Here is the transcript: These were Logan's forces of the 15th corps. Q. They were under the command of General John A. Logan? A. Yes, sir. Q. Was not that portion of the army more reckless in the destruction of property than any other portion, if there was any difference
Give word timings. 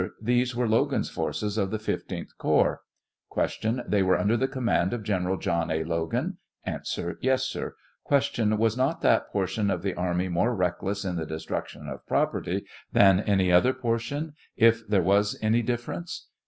These 0.19 0.55
were 0.55 0.67
Logan's 0.67 1.11
forces 1.11 1.59
of 1.59 1.69
the 1.69 1.77
15th 1.77 2.35
corps. 2.39 2.81
Q. 3.31 3.83
They 3.87 4.01
were 4.01 4.17
under 4.17 4.35
the 4.35 4.47
command 4.47 4.93
of 4.93 5.03
General 5.03 5.37
John 5.37 5.69
A. 5.69 5.83
Logan? 5.83 6.39
A. 6.65 6.79
Yes, 7.21 7.43
sir. 7.45 7.75
Q. 8.09 8.55
Was 8.55 8.75
not 8.75 9.01
that 9.01 9.29
portion 9.29 9.69
of 9.69 9.83
the 9.83 9.93
army 9.93 10.27
more 10.27 10.55
reckless 10.55 11.05
in 11.05 11.17
the 11.17 11.25
destruction 11.27 11.87
of 11.87 12.07
property 12.07 12.65
than 12.91 13.19
any 13.19 13.51
other 13.51 13.73
portion, 13.73 14.33
if 14.57 14.87
there 14.87 15.03
was 15.03 15.37
any 15.39 15.61
difference 15.61 16.29